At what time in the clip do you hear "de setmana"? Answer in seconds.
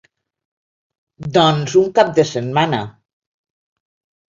2.21-2.83